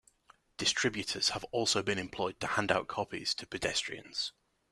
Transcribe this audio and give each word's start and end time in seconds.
Distributors 0.57 1.29
have 1.29 1.43
also 1.51 1.83
been 1.83 1.99
employed 1.99 2.39
to 2.39 2.47
hand 2.47 2.71
out 2.71 2.87
copies 2.87 3.35
to 3.35 3.45
pedestrians. 3.45 4.33